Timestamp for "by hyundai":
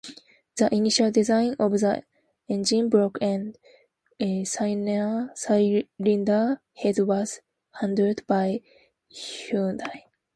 8.25-10.01